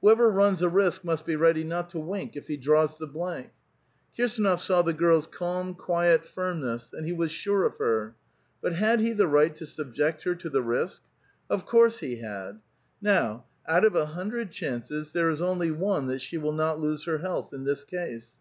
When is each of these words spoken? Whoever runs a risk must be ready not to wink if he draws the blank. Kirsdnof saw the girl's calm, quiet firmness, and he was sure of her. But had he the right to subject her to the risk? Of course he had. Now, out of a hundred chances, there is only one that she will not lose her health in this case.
Whoever 0.00 0.28
runs 0.28 0.60
a 0.60 0.68
risk 0.68 1.04
must 1.04 1.24
be 1.24 1.36
ready 1.36 1.62
not 1.62 1.88
to 1.90 2.00
wink 2.00 2.34
if 2.34 2.48
he 2.48 2.56
draws 2.56 2.98
the 2.98 3.06
blank. 3.06 3.52
Kirsdnof 4.18 4.58
saw 4.58 4.82
the 4.82 4.92
girl's 4.92 5.28
calm, 5.28 5.76
quiet 5.76 6.24
firmness, 6.26 6.92
and 6.92 7.06
he 7.06 7.12
was 7.12 7.30
sure 7.30 7.62
of 7.64 7.76
her. 7.76 8.16
But 8.60 8.72
had 8.72 8.98
he 8.98 9.12
the 9.12 9.28
right 9.28 9.54
to 9.54 9.66
subject 9.66 10.24
her 10.24 10.34
to 10.34 10.50
the 10.50 10.62
risk? 10.62 11.02
Of 11.48 11.64
course 11.64 12.00
he 12.00 12.16
had. 12.16 12.58
Now, 13.00 13.44
out 13.68 13.84
of 13.84 13.94
a 13.94 14.06
hundred 14.06 14.50
chances, 14.50 15.12
there 15.12 15.30
is 15.30 15.40
only 15.40 15.70
one 15.70 16.08
that 16.08 16.22
she 16.22 16.38
will 16.38 16.50
not 16.52 16.80
lose 16.80 17.04
her 17.04 17.18
health 17.18 17.52
in 17.54 17.62
this 17.62 17.84
case. 17.84 18.32